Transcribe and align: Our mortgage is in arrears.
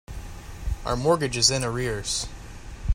Our 0.83 0.95
mortgage 0.95 1.37
is 1.37 1.51
in 1.51 1.63
arrears. 1.63 2.25